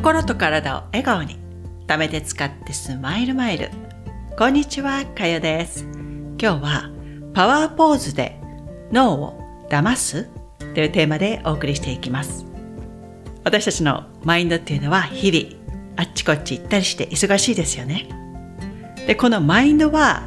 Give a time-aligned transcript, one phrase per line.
[0.00, 1.38] 心と体を笑顔に。
[1.86, 3.70] 貯めて使ってスマイルマイル。
[4.38, 5.84] こんにちはかよです。
[6.40, 6.90] 今日は
[7.34, 8.40] パワーポーズで
[8.90, 10.30] 脳を騙す？
[10.74, 12.46] というテーマでお送りしていきます。
[13.44, 18.08] 私たちのマインドっていうのは日々あっちこっち行ったりして忙しいですよね。
[19.06, 20.22] でこのマインドは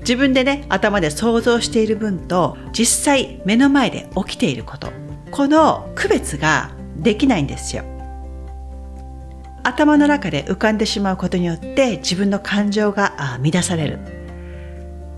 [0.00, 4.92] 自分でね頭で想像している分と実際目の前で起きていること。
[5.30, 7.84] この区別ができないんですよ。
[9.66, 13.98] 頭の中で浮かんでしまうことによって自分の感情が乱される。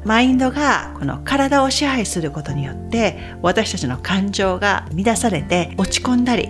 [0.05, 6.49] マインドがこの体を支配することによって私たちの感情が乱されて落ち込んだり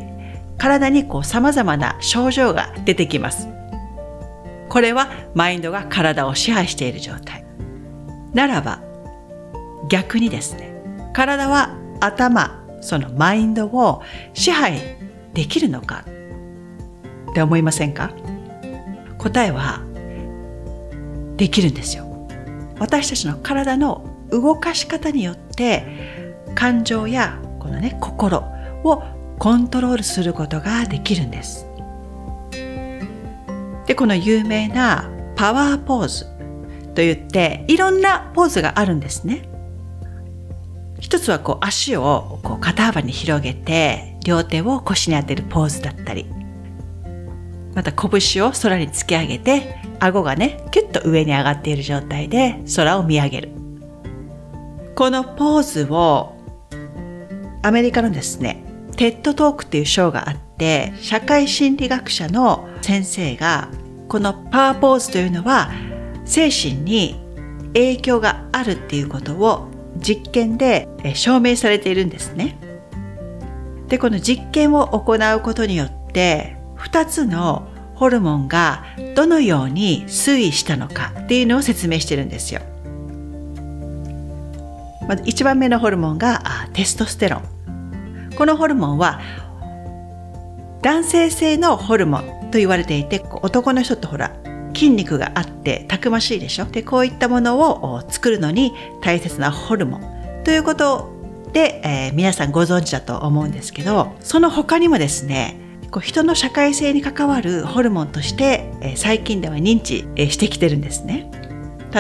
[0.59, 3.48] 体にこう様々な症状が出てきます。
[4.69, 7.45] これはマインドが体を支配している状態。
[8.33, 8.80] ならば
[9.89, 14.03] 逆にですね体は頭そのマインドを
[14.34, 14.78] 支配
[15.34, 16.05] できるのか
[17.30, 18.11] って思いませんか？
[19.19, 19.83] 答えは
[21.36, 22.05] できるんですよ。
[22.78, 28.44] 私たちの体の動かし方によって感情やこのね心
[28.84, 29.03] を
[29.38, 31.66] コントロールすることができるんです。
[33.86, 36.25] でこの有名なパワーポーズ
[36.94, 39.48] と言っていろんなポーズがあるんですね。
[41.00, 46.27] 一つはこう足をこう肩幅に広げて両手を腰に当てるポーズだったり。
[47.79, 53.51] また拳を空に突き上げて顎がねキュッと上に上がっている状態で空を見上げる
[54.97, 56.34] このポーズを
[57.62, 58.65] アメリカのですね
[58.97, 63.69] テッドトークっていうショーがあって社会心理学者の先生が
[64.09, 65.71] このパワーポーズというのは
[66.25, 67.23] 精神に
[67.75, 69.69] 影響があるっていうことを
[69.99, 72.59] 実験で証明されているんですね。
[73.87, 77.67] で、この実験を行うことによって2つの
[77.98, 78.84] ホルモンが
[79.16, 82.60] どのように推移したのかっていうのを説明してるんですよ。
[85.09, 86.42] まず1番目のホルモンが
[86.75, 88.34] テストステロン。
[88.37, 89.20] このホルモンは
[90.82, 94.31] 男性性のホルモンと言われていて男の人ってほら
[94.75, 96.66] 筋肉があってたくましいでしょ？
[96.66, 98.72] でこういったものを作るのに
[99.03, 101.10] 大切なホルモンということ
[101.53, 111.31] で、えー、皆さんご存知だと思うんですけどその他にもですねこう人の社会性に関わるホルモンとして、え、最近では認知、え、してきてるんですね。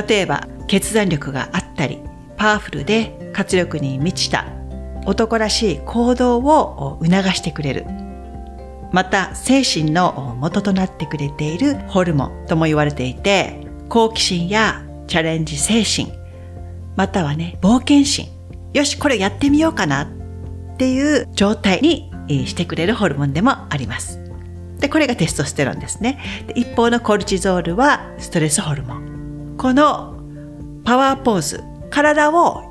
[0.08, 1.98] 例えば決断力があったり
[2.36, 4.46] パワフルで活力に満ちた
[5.06, 7.86] 男らしい行動を促してくれる。
[8.92, 13.60] また精神の元となってくれているホルモンとも言われていて
[13.90, 16.10] 好奇心やチャレンジ精神
[16.96, 18.28] またはね冒険心。
[18.74, 20.06] よしこれやってみようかなっ
[20.76, 22.07] ていう状態に
[22.46, 24.20] してくれるホルモンでもあります。
[24.78, 26.18] でこれがテストステロンですね。
[26.46, 29.54] で一方のコルチゾールはストレスホルモン。
[29.58, 30.16] この
[30.84, 32.62] パワーポーズ体を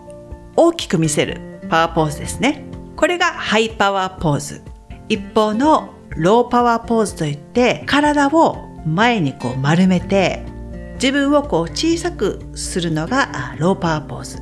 [0.56, 2.64] 大きく見せるパワーポーズですね。
[2.96, 4.62] これがハイパワーポーズ。
[5.10, 10.44] 一方のローパワーポーズといって体を前にこう丸めて
[10.94, 14.40] 自分をこう小さくするのがローパワーポーズ。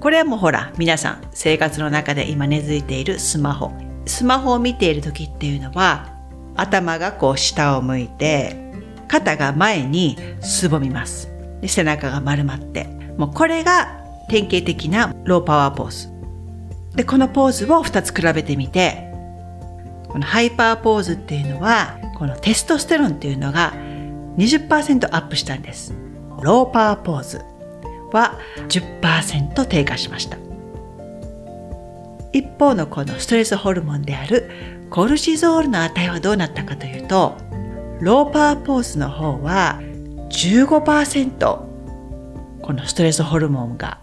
[0.00, 3.72] これはもうほら皆さん生活の中で今根付いているスマホ。
[4.06, 6.08] スマホを見ている時っていうのは
[6.56, 8.56] 頭がこう下を向いて
[9.08, 11.28] 肩が前にすぼみます。
[11.60, 13.02] で背中が丸まって。
[13.16, 16.08] もうこれが典型的なローパワーポーズ
[16.96, 19.12] でこのポーズを2つ比べてみて
[20.08, 23.72] このハイパワーポーズっていうのはこのテストステロンっていうのが
[24.36, 25.94] 20%アップしたんです。
[26.42, 27.38] ローパワーポーズ
[28.12, 30.36] は10%低下しました。
[32.32, 34.50] 一方のこのストレスホルモンである
[34.90, 37.36] コルチゾールの値はどうなったかというと
[38.00, 39.80] ローパーポーズの方は
[40.30, 41.62] 15%
[42.62, 44.00] このストレスホルモンが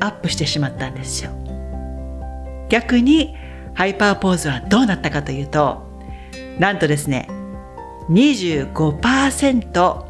[0.00, 1.32] アップしてしまったんですよ
[2.68, 3.36] 逆に
[3.74, 5.82] ハイパーポーズはどうなったかというと、
[6.58, 7.28] なんとですね、
[8.10, 10.04] 25%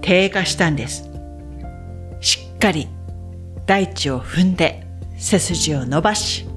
[0.00, 1.08] 低下したんです。
[2.20, 2.88] しっかり
[3.66, 6.47] 大地を踏んで背筋を伸ばし、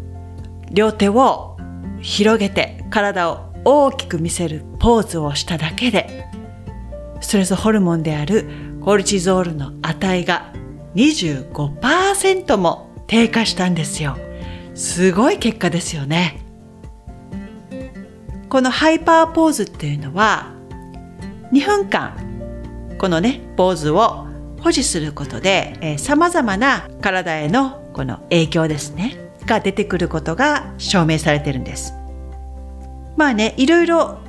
[0.71, 1.57] 両手を
[2.01, 6.25] 広げて体を大きく見せるポーズをしただけで、
[7.19, 8.47] ストレスホルモンである
[8.81, 10.53] コルチゾールの値が
[10.95, 14.18] 25%も低下したんですよ。
[14.73, 16.39] すごい結果ですよね。
[18.50, 20.53] このハイパーポーズっていうのは
[21.53, 24.27] 2分間このねポーズを
[24.59, 29.20] 保持することでさまざまな体へのこの影響ですね
[29.51, 31.94] が出てくることが証明されてるんです。
[33.18, 34.19] まあねいろいろ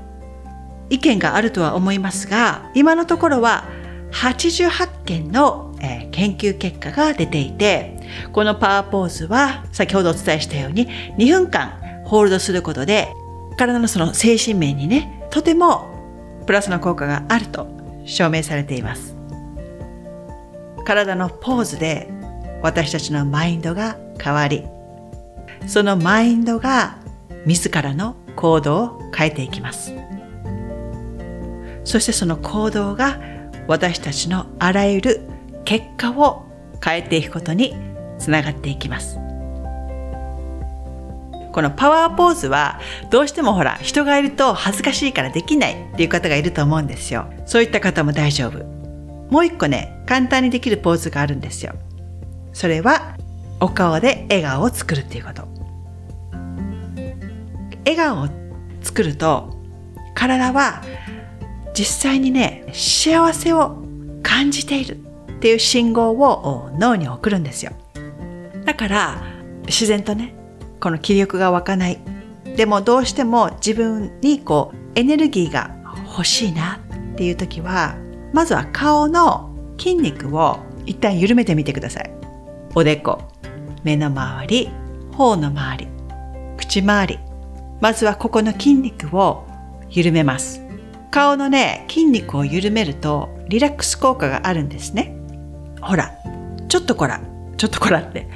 [0.91, 3.65] 意見があるとは思いますが今のところは
[4.11, 7.99] 88件の、え、研究結果が出ていて
[8.33, 10.87] このパワーポーズは先ほどお伝えしたように
[11.17, 13.09] 2分間ホールドすることで
[13.57, 15.89] 体のその精神面にねとても
[16.47, 17.67] プラスの効果があると
[18.05, 19.17] 証明されています
[20.85, 22.11] 体のポーズで
[22.61, 24.65] 私たちのマインドが変わり
[25.67, 26.99] そのマインドが
[27.47, 29.93] 自らの行動を変えていきます。
[31.85, 33.21] そしてその行動が
[33.67, 35.21] 私たちのあらゆる
[35.65, 36.45] 結果を
[36.85, 37.75] 変えていくことに
[38.19, 39.19] つながっていきます。
[41.53, 42.81] このパワーポーズは
[43.11, 47.27] どうしてもほら人がいると恥ずかしいからできないっていう方がいると思うんですよ。
[47.45, 48.65] そういった方も大丈夫。
[49.31, 51.75] もう一個ね簡単にできるポーズがあるんですよ。
[52.53, 53.17] それは
[53.61, 55.52] お顔で笑顔を作るっていうこと。
[57.85, 58.29] 笑顔を
[58.83, 59.57] 作ると
[60.15, 60.83] 体は
[61.75, 63.83] 実際にね幸せを
[64.23, 67.73] 感じているっていう信号を脳に送るんですよ。
[68.65, 69.23] だから
[69.67, 70.35] 自然とね
[70.81, 71.99] この気力が湧かない。
[72.57, 75.75] でもどうしても自分にこうエネルギーが
[76.07, 76.77] 欲しいな
[77.13, 77.97] っていう時は
[78.33, 82.11] まずは顔の筋肉を一旦緩めてみてください。
[82.75, 83.23] おでこ
[83.83, 84.71] 目の周り
[85.13, 85.89] 頬の周り
[86.59, 87.32] 口周り。
[87.83, 89.45] まずはここの筋肉を
[89.91, 90.63] 緩めます。
[91.11, 95.17] 顔のね筋肉を緩めるとリラックス効果があるんですね。
[95.81, 96.13] ほら
[96.69, 97.21] ちょっとこら
[97.57, 98.29] ちょっとこらって。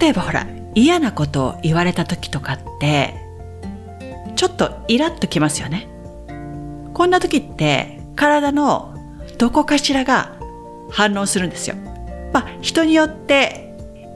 [0.00, 3.14] 例えばほら嫌なことを言われた時とかって
[4.34, 5.88] ちょっとイラッときますよね。
[6.94, 8.92] こんな時って体の
[9.38, 10.36] どこかしらが
[10.90, 11.76] 反応するんですよ。
[12.32, 13.72] まあ人によって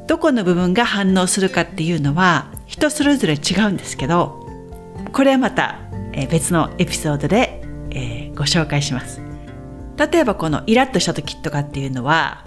[0.09, 4.47] どこの部分が反応するかっていうのは人それぞれ違うんですけど
[5.11, 5.79] これはまた
[6.31, 7.63] 別のエピソードで
[8.37, 9.23] ご紹介します。
[9.97, 12.45] 例えばこのイラッとした時とかっていうのは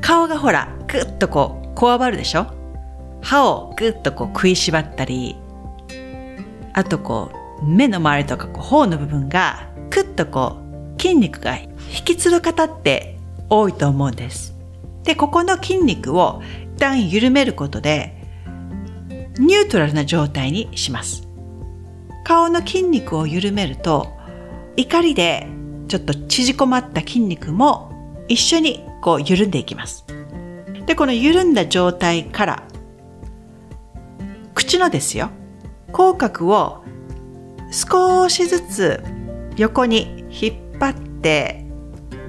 [0.00, 2.46] 顔がほらグッとこうこわばるでしょ？
[3.20, 5.36] 歯をグッとこう食いしばったり
[6.72, 10.58] あとこう目の周りとかこう頬の部分がクッとこ
[10.96, 11.72] う筋肉が引
[12.04, 13.18] きつる方って
[13.48, 14.54] 多いと思うんです。
[15.02, 16.40] でここの筋肉を
[16.76, 18.21] 一旦緩めることで
[19.38, 21.28] ニュートラルな状態にします。
[22.24, 24.12] 顔の筋肉を緩めると
[24.76, 25.48] 怒りで
[25.88, 30.04] ちょっと縮こまった筋肉も一緒にこう緩んでいきます。
[30.86, 32.62] でこの緩んだ状態から
[34.54, 35.30] 口のですよ
[35.92, 36.84] 口角を
[37.70, 39.04] 少しずつ
[39.56, 41.66] 横に引っ張って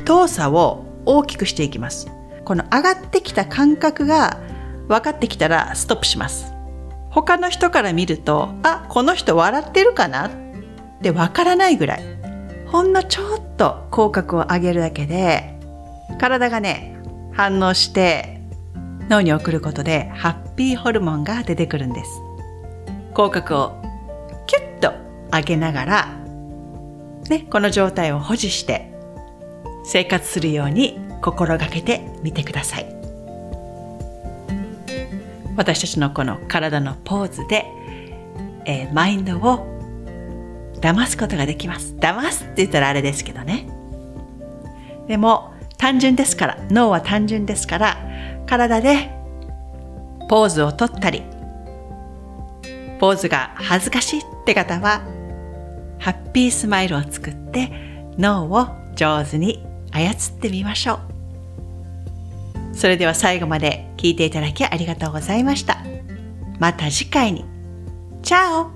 [0.05, 2.07] 動作を大きくしていきます。
[2.45, 4.39] この上がってきた感覚が
[4.87, 6.52] 分かってきたらストップします。
[7.13, 10.29] 他の人から見るとあこの人笑ってるかな？
[10.29, 10.31] っ
[11.03, 12.03] てわからないぐらい。
[12.65, 15.59] ほんのちょっと口角を上げるだけで
[16.19, 16.97] 体がね
[17.31, 18.41] 反応して
[19.09, 22.09] 脳に送ることでハッピーホルモンが出てくるんです。
[23.13, 23.81] 口角を
[24.47, 24.91] キュッと
[25.31, 26.07] 上げながら、
[27.29, 28.91] ね、この状態を保持して
[29.85, 32.92] 生活するように心がけてみてください。
[35.55, 37.65] 私たちのこの体のポーズで、
[38.65, 39.67] えー、マインドを
[40.81, 41.95] 騙すことができます。
[41.95, 43.67] 騙すって言ったらあれですけどね。
[45.07, 47.97] でも単純ですから脳は単純ですから
[48.47, 49.09] 体で
[50.29, 51.23] ポーズをとったり
[52.99, 55.01] ポーズが恥ずかしいって方は
[55.99, 57.71] ハッピースマイルを作って
[58.17, 60.99] 脳を上手に操ってみましょ
[62.71, 62.75] う。
[62.75, 65.81] それでは最後まで聞いていただきありがとうございました。
[66.59, 67.45] また次回に。
[68.21, 68.69] チャオ